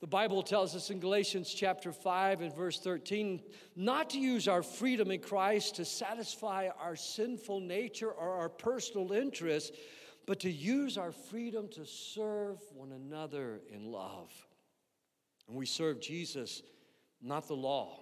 [0.00, 3.40] The Bible tells us in Galatians chapter 5 and verse 13
[3.74, 9.12] not to use our freedom in Christ to satisfy our sinful nature or our personal
[9.12, 9.74] interests,
[10.26, 14.30] but to use our freedom to serve one another in love.
[15.48, 16.62] And we serve Jesus,
[17.20, 18.00] not the law.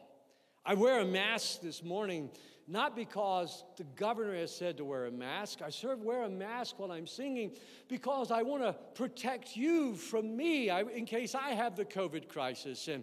[0.65, 2.31] I wear a mask this morning
[2.69, 5.63] not because the governor has said to wear a mask.
[5.63, 7.57] I serve wear a mask while I'm singing
[7.89, 12.29] because I want to protect you from me I, in case I have the COVID
[12.29, 12.87] crisis.
[12.87, 13.03] And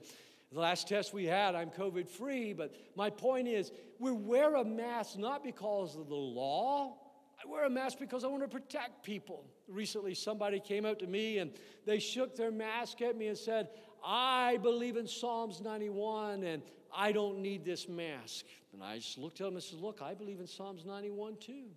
[0.51, 2.53] the last test we had, I'm COVID free.
[2.53, 6.97] But my point is, we wear a mask not because of the law.
[7.41, 9.45] I wear a mask because I want to protect people.
[9.67, 11.51] Recently, somebody came up to me and
[11.85, 13.69] they shook their mask at me and said,
[14.05, 16.61] I believe in Psalms 91 and
[16.93, 18.45] I don't need this mask.
[18.73, 21.69] And I just looked at him and said, Look, I believe in Psalms 91 too.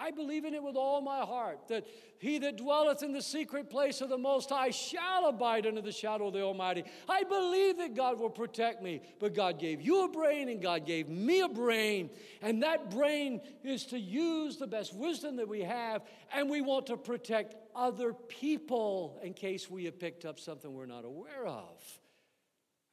[0.00, 1.86] I believe in it with all my heart that
[2.18, 5.92] he that dwelleth in the secret place of the Most High shall abide under the
[5.92, 6.84] shadow of the Almighty.
[7.06, 10.86] I believe that God will protect me, but God gave you a brain and God
[10.86, 12.08] gave me a brain.
[12.40, 16.86] And that brain is to use the best wisdom that we have, and we want
[16.86, 22.00] to protect other people in case we have picked up something we're not aware of.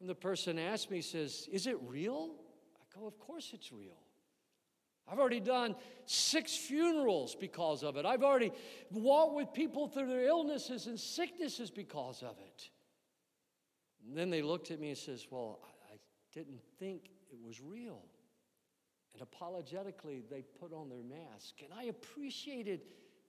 [0.01, 2.35] And the person asked me, says, Is it real?
[2.79, 4.06] I go, Of course it's real.
[5.09, 8.05] I've already done six funerals because of it.
[8.05, 8.51] I've already
[8.91, 12.69] walked with people through their illnesses and sicknesses because of it.
[14.05, 15.59] And then they looked at me and says, "Well,
[15.91, 15.97] I
[16.33, 18.03] didn't think it was real."
[19.13, 21.61] And apologetically, they put on their mask.
[21.63, 22.81] And I appreciated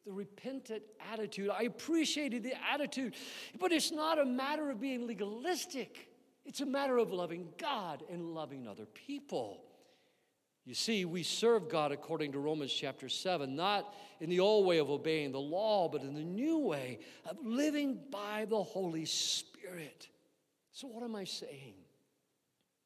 [0.05, 1.51] the repentant attitude.
[1.51, 3.14] I appreciated the attitude.
[3.59, 6.12] But it's not a matter of being legalistic.
[6.45, 9.68] It's a matter of loving God and loving other people.
[10.69, 14.77] You see, we serve God according to Romans chapter 7, not in the old way
[14.77, 20.09] of obeying the law, but in the new way of living by the Holy Spirit.
[20.73, 21.73] So, what am I saying?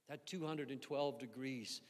[0.08, 1.80] That 212 degrees,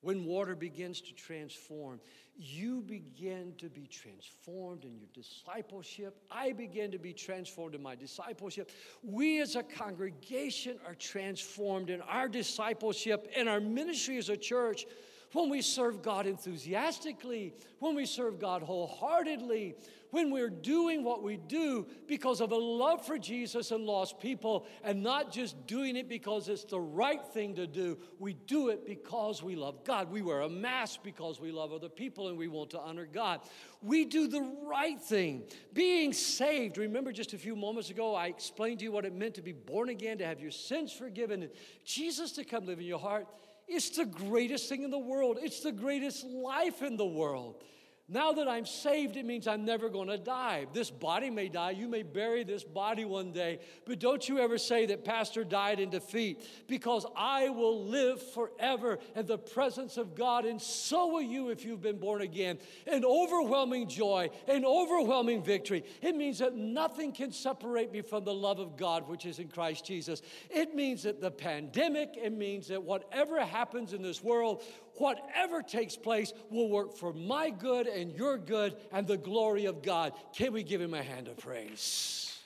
[0.00, 2.00] when water begins to transform,
[2.34, 6.16] you begin to be transformed in your discipleship.
[6.30, 8.70] I begin to be transformed in my discipleship.
[9.02, 14.86] We as a congregation are transformed in our discipleship and our ministry as a church
[15.32, 19.76] when we serve God enthusiastically, when we serve God wholeheartedly,
[20.10, 24.66] when we're doing what we do because of a love for Jesus and lost people,
[24.82, 27.96] and not just doing it because it's the right thing to do.
[28.18, 30.10] We do it because we love God.
[30.10, 33.40] We wear a mask because we love other people and we want to honor God.
[33.82, 35.44] We do the right thing.
[35.72, 39.34] Being saved, remember just a few moments ago, I explained to you what it meant
[39.34, 41.52] to be born again, to have your sins forgiven, and
[41.84, 43.28] Jesus to come live in your heart.
[43.72, 45.38] It's the greatest thing in the world.
[45.40, 47.62] It's the greatest life in the world.
[48.12, 50.66] Now that I'm saved, it means I'm never going to die.
[50.72, 51.70] This body may die.
[51.70, 53.60] You may bury this body one day.
[53.86, 58.98] But don't you ever say that Pastor died in defeat because I will live forever
[59.14, 60.44] in the presence of God.
[60.44, 62.58] And so will you if you've been born again.
[62.88, 65.84] An overwhelming joy, an overwhelming victory.
[66.02, 69.46] It means that nothing can separate me from the love of God, which is in
[69.46, 70.20] Christ Jesus.
[70.50, 74.64] It means that the pandemic, it means that whatever happens in this world,
[75.00, 79.82] whatever takes place will work for my good and your good and the glory of
[79.82, 80.12] God.
[80.34, 82.38] Can we give him a hand of praise?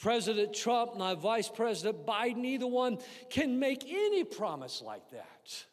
[0.00, 2.98] President Trump, my Vice President Biden, either one
[3.30, 5.64] can make any promise like that.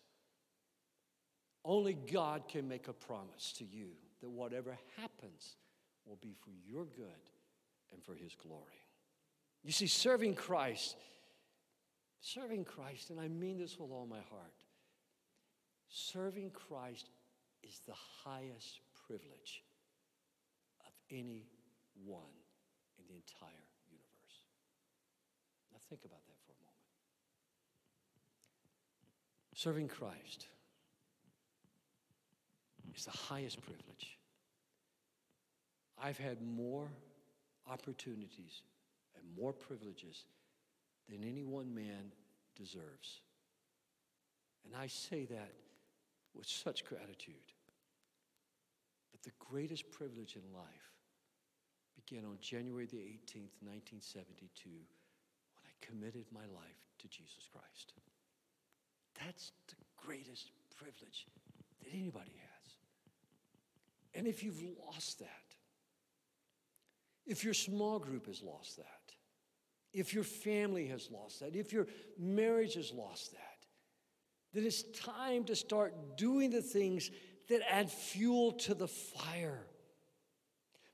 [1.65, 3.89] Only God can make a promise to you
[4.21, 5.55] that whatever happens
[6.05, 7.05] will be for your good
[7.91, 8.63] and for his glory.
[9.63, 10.95] You see, serving Christ,
[12.21, 14.58] serving Christ, and I mean this with all my heart,
[15.89, 17.09] Serving Christ
[17.63, 19.63] is the highest privilege
[20.85, 21.47] of any
[22.05, 22.21] one
[22.97, 24.43] in the entire universe.
[25.71, 26.85] Now, think about that for a moment.
[29.55, 30.47] Serving Christ
[32.95, 34.17] is the highest privilege.
[36.01, 36.87] I've had more
[37.67, 38.61] opportunities
[39.15, 40.25] and more privileges
[41.09, 42.13] than any one man
[42.55, 43.21] deserves.
[44.65, 45.51] And I say that
[46.35, 47.53] with such gratitude.
[49.11, 50.89] But the greatest privilege in life
[51.95, 57.93] began on January the 18th, 1972, when I committed my life to Jesus Christ.
[59.23, 61.27] That's the greatest privilege
[61.79, 62.73] that anybody has.
[64.15, 65.27] And if you've lost that,
[67.25, 68.85] if your small group has lost that,
[69.93, 71.87] if your family has lost that, if your
[72.17, 73.48] marriage has lost that,
[74.53, 77.11] that it's time to start doing the things
[77.49, 79.65] that add fuel to the fire.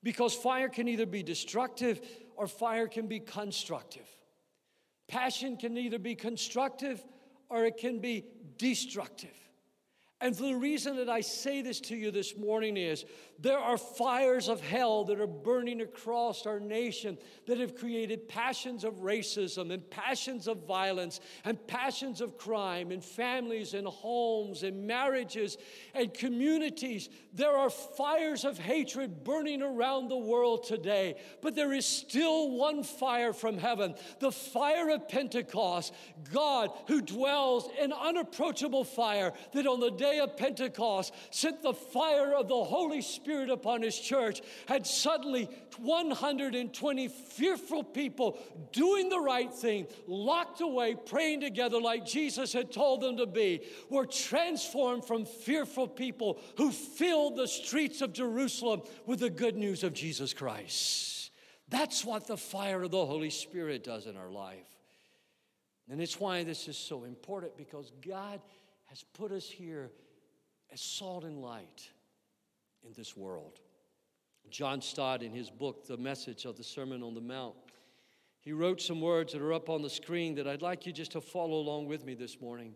[0.04, 2.02] Because fire can either be destructive
[2.36, 4.08] or fire can be constructive.
[5.08, 7.04] Passion can either be constructive
[7.50, 8.26] or it can be
[8.58, 9.36] destructive.
[10.22, 13.06] And the reason that I say this to you this morning is
[13.40, 17.18] there are fires of hell that are burning across our nation
[17.48, 23.02] that have created passions of racism and passions of violence and passions of crime in
[23.02, 25.58] families and homes and marriages
[25.94, 27.10] and communities.
[27.34, 32.84] There are fires of hatred burning around the world today, but there is still one
[32.84, 35.94] fire from heaven the fire of Pentecost.
[36.32, 42.34] God who dwells in unapproachable fire that on the day of Pentecost sent the fire
[42.34, 45.50] of the Holy Spirit upon his church, had suddenly
[45.80, 48.38] 120 fearful people
[48.72, 53.62] doing the right thing, locked away, praying together like Jesus had told them to be,
[53.90, 59.84] were transformed from fearful people who filled the streets of Jerusalem with the good news
[59.84, 61.32] of Jesus Christ.
[61.70, 64.68] That's what the fire of the Holy Spirit does in our life.
[65.90, 68.42] And it's why this is so important because God
[68.86, 69.92] has put us here
[70.72, 71.90] as salt and light
[72.86, 73.60] in this world.
[74.50, 77.56] John Stott, in his book, The Message of the Sermon on the Mount,
[78.40, 81.14] he wrote some words that are up on the screen that I'd like you just
[81.14, 82.76] to follow along with me this morning.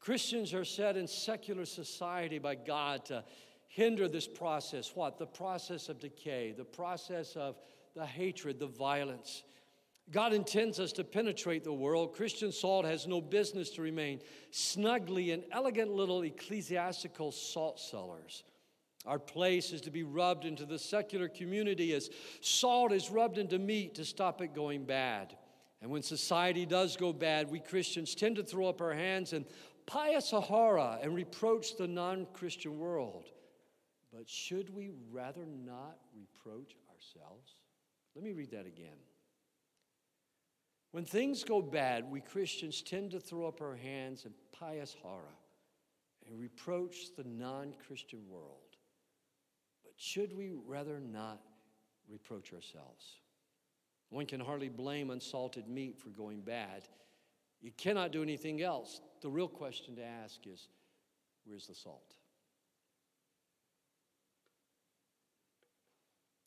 [0.00, 3.22] Christians are set in secular society by God to
[3.68, 4.92] hinder this process.
[4.94, 5.18] What?
[5.18, 7.58] The process of decay, the process of
[7.94, 9.42] the hatred, the violence.
[10.10, 12.14] God intends us to penetrate the world.
[12.14, 18.42] Christian salt has no business to remain snugly in elegant little ecclesiastical salt cellars.
[19.06, 23.58] Our place is to be rubbed into the secular community as salt is rubbed into
[23.58, 25.36] meat to stop it going bad.
[25.80, 29.46] And when society does go bad, we Christians tend to throw up our hands in
[29.86, 33.30] pious horror and reproach the non Christian world.
[34.12, 37.54] But should we rather not reproach ourselves?
[38.14, 38.98] Let me read that again.
[40.92, 45.36] When things go bad, we Christians tend to throw up our hands in pious horror
[46.26, 48.69] and reproach the non Christian world.
[50.02, 51.42] Should we rather not
[52.08, 53.16] reproach ourselves?
[54.08, 56.88] One can hardly blame unsalted meat for going bad.
[57.60, 59.02] You cannot do anything else.
[59.20, 60.68] The real question to ask is
[61.44, 62.14] where's the salt?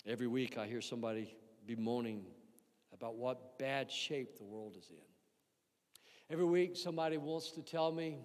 [0.07, 1.37] Every week I hear somebody
[1.67, 2.25] bemoaning
[2.91, 6.33] about what bad shape the world is in.
[6.33, 8.17] Every week, somebody wants to tell me,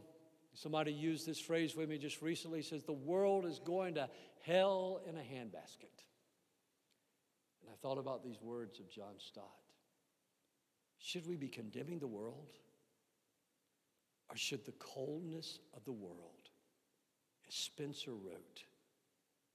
[0.55, 4.09] somebody used this phrase with me just recently, says, the world is going to
[4.49, 6.05] hell in a handbasket.
[7.61, 9.45] And I thought about these words of John Stott.
[10.99, 12.57] Should we be condemning the world?
[14.31, 16.51] Or should the coldness of the world,
[17.47, 18.65] as Spencer wrote,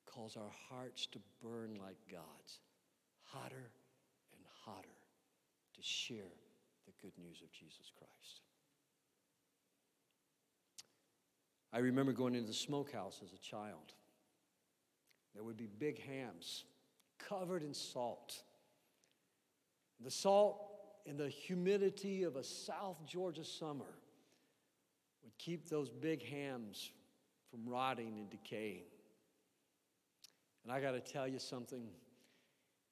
[0.05, 2.59] cause our hearts to burn like God's,
[3.23, 3.69] hotter
[4.33, 4.89] and hotter?
[5.73, 6.33] to share
[6.85, 8.41] the good news of Jesus Christ.
[11.71, 13.93] I remember going into the smokehouse as a child.
[15.33, 16.65] There would be big hams
[17.17, 18.43] covered in salt.
[19.99, 20.69] The salt
[21.07, 23.97] and the humidity of a South Georgia summer
[25.23, 26.91] would keep those big hams
[27.49, 28.83] from rotting and decaying.
[30.63, 31.87] And I got to tell you something.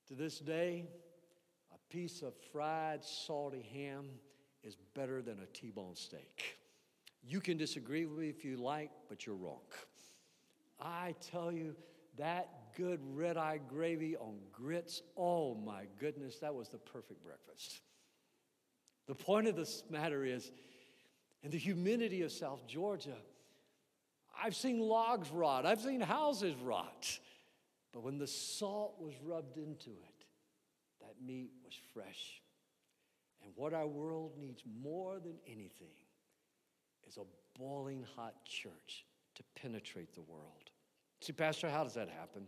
[0.07, 0.85] To this day,
[1.73, 4.07] a piece of fried, salty ham
[4.63, 6.57] is better than a T bone steak.
[7.23, 9.61] You can disagree with me if you like, but you're wrong.
[10.79, 11.75] I tell you,
[12.21, 17.81] that good red eye gravy on grits, oh my goodness, that was the perfect breakfast.
[19.07, 20.51] The point of this matter is,
[21.43, 23.17] in the humidity of South Georgia,
[24.41, 27.19] I've seen logs rot, I've seen houses rot.
[27.91, 30.25] But when the salt was rubbed into it,
[31.01, 32.41] that meat was fresh.
[33.43, 35.97] And what our world needs more than anything
[37.07, 39.05] is a boiling hot church
[39.35, 40.70] to penetrate the world.
[41.21, 42.47] See, Pastor, how does that happen?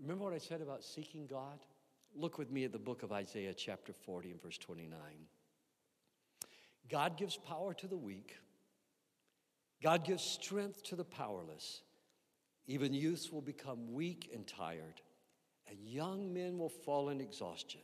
[0.00, 1.58] Remember what I said about seeking God?
[2.16, 4.98] Look with me at the book of Isaiah, chapter 40, and verse 29.
[6.90, 8.36] God gives power to the weak,
[9.82, 11.82] God gives strength to the powerless.
[12.70, 15.00] Even youths will become weak and tired,
[15.70, 17.80] and young men will fall in exhaustion.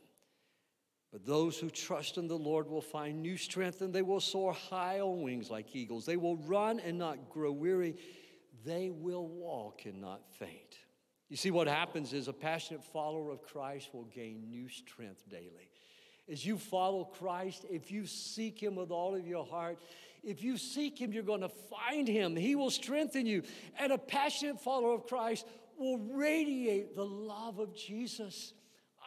[1.11, 4.53] But those who trust in the Lord will find new strength and they will soar
[4.53, 6.05] high on wings like eagles.
[6.05, 7.95] They will run and not grow weary.
[8.65, 10.77] They will walk and not faint.
[11.29, 15.69] You see, what happens is a passionate follower of Christ will gain new strength daily.
[16.29, 19.77] As you follow Christ, if you seek Him with all of your heart,
[20.23, 22.35] if you seek Him, you're going to find Him.
[22.35, 23.43] He will strengthen you.
[23.77, 25.45] And a passionate follower of Christ
[25.77, 28.53] will radiate the love of Jesus.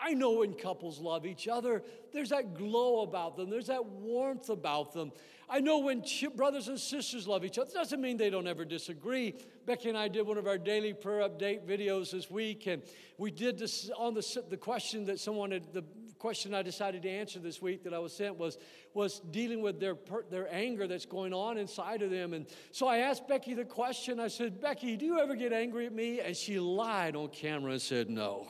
[0.00, 1.82] I know when couples love each other,
[2.12, 5.12] there's that glow about them, there's that warmth about them.
[5.50, 6.04] I know when
[6.36, 9.34] brothers and sisters love each other, it doesn't mean they don't ever disagree.
[9.64, 12.82] Becky and I did one of our daily prayer update videos this week, and
[13.16, 15.84] we did this on the, the question that someone had, the
[16.18, 18.58] question I decided to answer this week that I was sent was,
[18.92, 19.96] was dealing with their,
[20.30, 22.34] their anger that's going on inside of them.
[22.34, 24.20] And so I asked Becky the question.
[24.20, 26.20] I said, Becky, do you ever get angry at me?
[26.20, 28.48] And she lied on camera and said, no.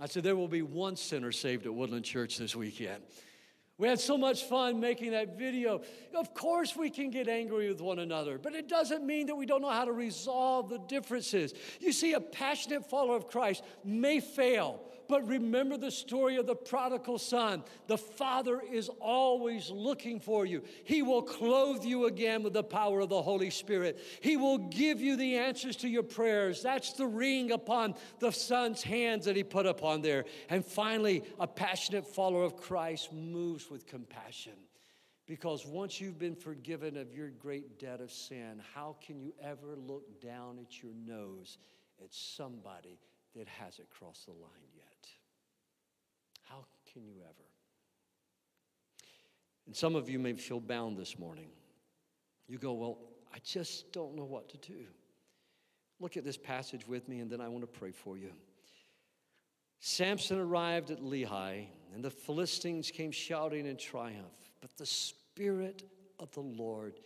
[0.00, 3.02] I said, There will be one sinner saved at Woodland Church this weekend.
[3.78, 5.82] We had so much fun making that video.
[6.12, 9.46] Of course, we can get angry with one another, but it doesn't mean that we
[9.46, 11.54] don't know how to resolve the differences.
[11.78, 16.54] You see, a passionate follower of Christ may fail, but remember the story of the
[16.54, 17.64] prodigal son.
[17.86, 20.62] The Father is always looking for you.
[20.84, 23.98] He will clothe you again with the power of the Holy Spirit.
[24.20, 26.62] He will give you the answers to your prayers.
[26.62, 30.26] That's the ring upon the Son's hands that He put upon there.
[30.48, 34.52] And finally, a passionate follower of Christ moves with compassion.
[35.26, 39.76] Because once you've been forgiven of your great debt of sin, how can you ever
[39.76, 41.58] look down at your nose
[42.02, 42.98] at somebody
[43.36, 44.77] that hasn't crossed the line yet?
[47.06, 47.48] You ever?
[49.66, 51.50] And some of you may feel bound this morning.
[52.46, 52.98] You go, Well,
[53.34, 54.86] I just don't know what to do.
[56.00, 58.32] Look at this passage with me, and then I want to pray for you.
[59.80, 64.52] Samson arrived at Lehi, and the Philistines came shouting in triumph.
[64.60, 65.84] But the Spirit
[66.18, 66.98] of the Lord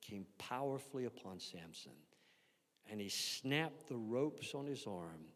[0.00, 1.92] came powerfully upon Samson,
[2.90, 5.26] and he snapped the ropes on his arm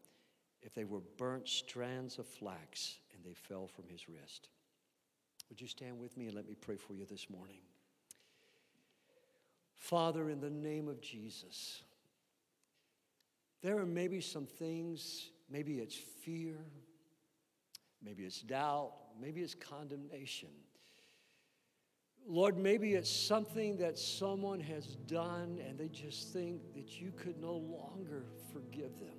[0.61, 4.49] if they were burnt strands of flax they fell from his wrist.
[5.49, 7.61] Would you stand with me and let me pray for you this morning?
[9.75, 11.83] Father, in the name of Jesus,
[13.61, 16.57] there are maybe some things, maybe it's fear,
[18.01, 20.49] maybe it's doubt, maybe it's condemnation.
[22.25, 27.37] Lord, maybe it's something that someone has done and they just think that you could
[27.39, 29.17] no longer forgive them.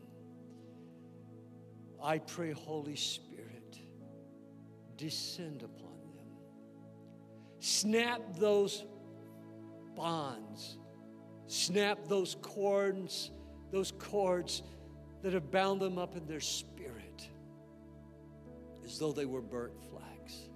[2.03, 3.34] I pray, Holy Spirit
[4.97, 6.27] descend upon them.
[7.59, 8.85] Snap those
[9.95, 10.79] bonds,
[11.47, 13.31] snap those cords,
[13.71, 14.63] those cords
[15.23, 17.29] that have bound them up in their spirit
[18.85, 20.49] as though they were burnt flax.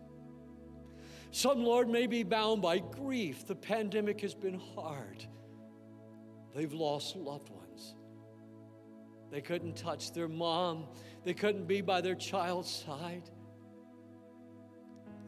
[1.30, 3.46] Some, Lord, may be bound by grief.
[3.46, 5.24] The pandemic has been hard.
[6.54, 7.94] They've lost loved ones.
[9.30, 10.86] They couldn't touch their mom,
[11.24, 13.30] they couldn't be by their child's side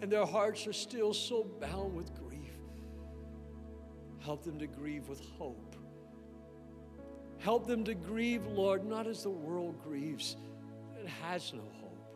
[0.01, 2.53] and their hearts are still so bound with grief.
[4.19, 5.77] Help them to grieve with hope.
[7.39, 10.37] Help them to grieve, Lord, not as the world grieves,
[11.03, 12.07] it has no hope,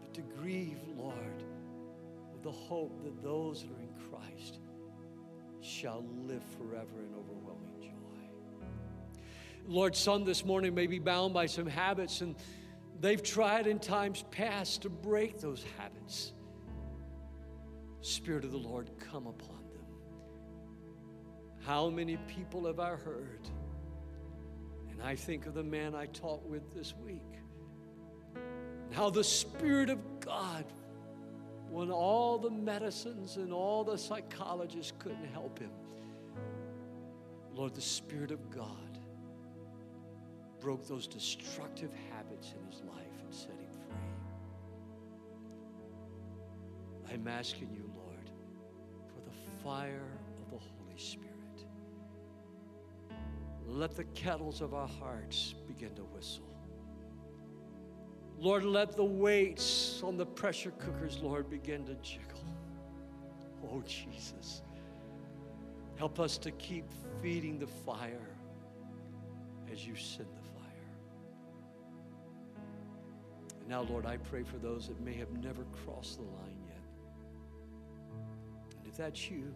[0.00, 1.42] but to grieve, Lord,
[2.30, 4.58] with the hope that those that are in Christ
[5.62, 8.68] shall live forever in overwhelming joy.
[9.66, 12.36] Lord, some this morning may be bound by some habits, and
[13.00, 16.34] they've tried in times past to break those habits.
[18.00, 19.84] Spirit of the Lord, come upon them.
[21.64, 23.48] How many people have I heard?
[24.90, 27.22] And I think of the man I talked with this week.
[28.90, 30.64] How the Spirit of God,
[31.68, 35.70] when all the medicines and all the psychologists couldn't help him,
[37.52, 38.98] Lord, the Spirit of God
[40.60, 43.70] broke those destructive habits in his life and set him
[47.06, 47.14] free.
[47.14, 47.87] I'm asking you,
[49.64, 50.08] fire
[50.42, 51.28] of the Holy Spirit.
[53.66, 56.44] Let the kettles of our hearts begin to whistle.
[58.38, 62.44] Lord, let the weights on the pressure cookers, Lord, begin to jiggle.
[63.64, 64.62] Oh, Jesus.
[65.96, 66.84] Help us to keep
[67.20, 68.36] feeding the fire
[69.72, 70.88] as you send the fire.
[73.60, 76.57] And now, Lord, I pray for those that may have never crossed the line
[78.98, 79.54] that's you,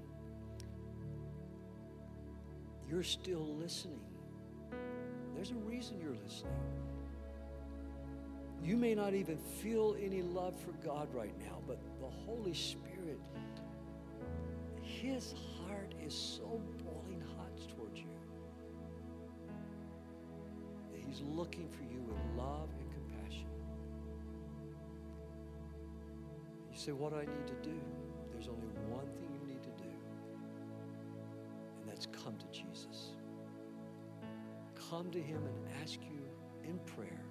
[2.88, 4.00] you're still listening.
[5.34, 6.52] There's a reason you're listening.
[8.62, 13.18] You may not even feel any love for God right now, but the Holy Spirit,
[14.82, 15.34] His
[15.66, 18.06] heart is so boiling hot towards you
[21.12, 23.46] He's looking for you with love and compassion.
[26.72, 27.78] You say, What do I need to do?
[28.32, 29.21] There's only one thing
[34.92, 36.20] Come to Him and ask you
[36.68, 37.24] in prayer,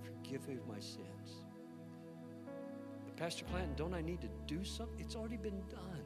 [0.00, 1.42] forgive me of my sins.
[3.04, 5.00] But Pastor Clanton, don't I need to do something?
[5.00, 6.04] It's already been done.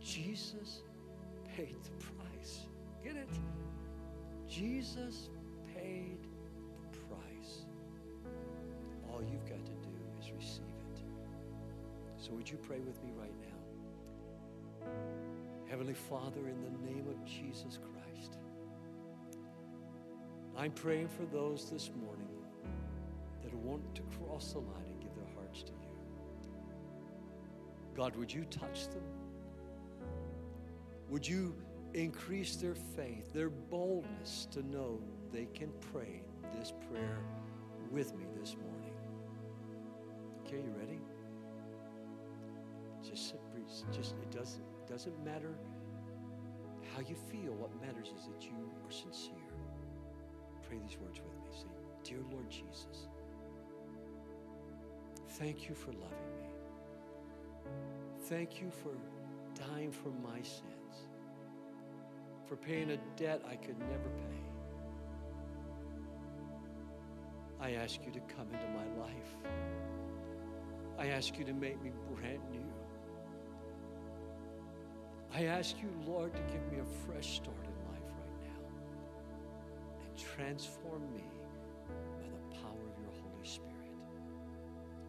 [0.00, 0.84] Jesus
[1.56, 2.60] paid the price.
[3.02, 3.28] Get it?
[4.48, 5.30] Jesus
[5.74, 6.28] paid
[6.92, 7.64] the price.
[9.12, 10.62] All you've got to do is receive
[10.94, 11.02] it.
[12.18, 14.86] So would you pray with me right now?
[15.68, 17.99] Heavenly Father, in the name of Jesus Christ,
[20.60, 22.28] I'm praying for those this morning
[23.42, 25.88] that want to cross the line and give their hearts to you.
[27.96, 29.02] God, would you touch them?
[31.08, 31.56] Would you
[31.94, 35.00] increase their faith, their boldness to know
[35.32, 36.20] they can pray
[36.58, 37.20] this prayer
[37.90, 38.92] with me this morning?
[40.44, 41.00] Okay, you ready?
[43.02, 43.34] Just,
[43.90, 45.54] just it doesn't doesn't matter
[46.94, 47.54] how you feel.
[47.54, 49.39] What matters is that you are sincere.
[50.70, 51.50] Pray these words with me.
[51.50, 51.66] Say,
[52.04, 53.08] Dear Lord Jesus,
[55.30, 56.46] thank you for loving me.
[58.26, 58.92] Thank you for
[59.58, 61.08] dying for my sins,
[62.46, 64.44] for paying a debt I could never pay.
[67.60, 69.36] I ask you to come into my life.
[71.00, 72.72] I ask you to make me brand new.
[75.34, 77.69] I ask you, Lord, to give me a fresh start
[80.40, 81.22] transform me
[82.18, 83.92] by the power of your Holy Spirit.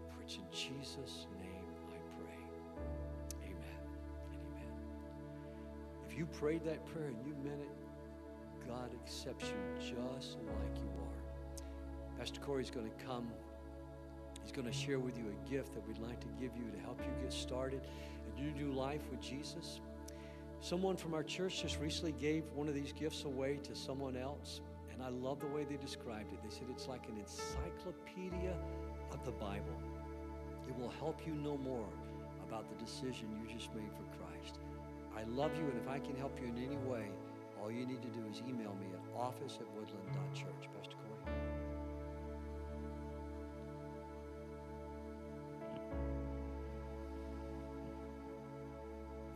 [0.09, 3.45] For it's in Jesus' name I pray.
[3.45, 3.81] Amen
[4.27, 4.73] and amen.
[6.09, 10.91] If you prayed that prayer and you meant it, God accepts you just like you
[10.99, 12.19] are.
[12.19, 13.27] Pastor Corey's going to come.
[14.43, 16.79] He's going to share with you a gift that we'd like to give you to
[16.83, 17.79] help you get started
[18.27, 19.79] and you do life with Jesus.
[20.59, 24.59] Someone from our church just recently gave one of these gifts away to someone else,
[25.01, 26.39] and I love the way they described it.
[26.43, 28.55] They said it's like an encyclopedia
[29.11, 29.81] of the Bible.
[30.67, 31.87] It will help you know more
[32.47, 34.59] about the decision you just made for Christ.
[35.17, 37.07] I love you, and if I can help you in any way,
[37.61, 40.69] all you need to do is email me at office at woodland.church.
[40.77, 41.35] Pastor Corey.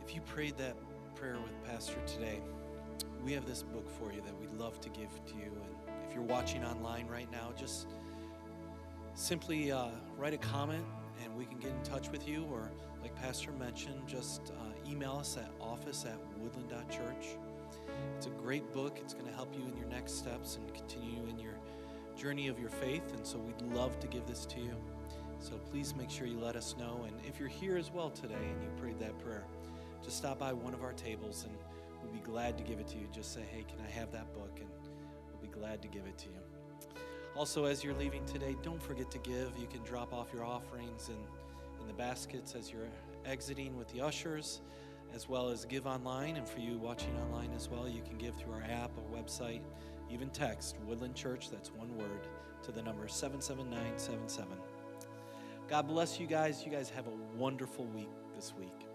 [0.04, 0.76] If you prayed that
[1.16, 2.40] prayer with Pastor today,
[3.26, 5.50] we have this book for you that we'd love to give to you.
[5.50, 7.88] And if you're watching online right now, just
[9.14, 10.84] simply uh, write a comment
[11.24, 12.46] and we can get in touch with you.
[12.52, 12.70] Or,
[13.02, 17.36] like Pastor mentioned, just uh, email us at office at woodland.church.
[18.16, 18.98] It's a great book.
[19.02, 21.54] It's going to help you in your next steps and continue in your
[22.16, 23.12] journey of your faith.
[23.12, 24.76] And so we'd love to give this to you.
[25.40, 27.04] So please make sure you let us know.
[27.08, 29.42] And if you're here as well today and you prayed that prayer,
[30.04, 31.56] just stop by one of our tables and
[32.26, 33.06] glad to give it to you.
[33.12, 34.58] Just say, hey, can I have that book?
[34.58, 34.68] And
[35.30, 36.40] we'll be glad to give it to you.
[37.36, 39.52] Also, as you're leaving today, don't forget to give.
[39.58, 41.16] You can drop off your offerings in,
[41.80, 42.88] in the baskets as you're
[43.24, 44.60] exiting with the ushers,
[45.14, 46.36] as well as give online.
[46.36, 49.60] And for you watching online as well, you can give through our app or website,
[50.10, 52.26] even text Woodland Church, that's one word,
[52.64, 54.56] to the number 77977.
[55.68, 56.64] God bless you guys.
[56.64, 58.85] You guys have a wonderful week this week.